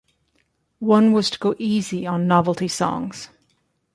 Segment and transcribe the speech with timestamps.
[0.79, 3.29] One was to go easy on novelty songs.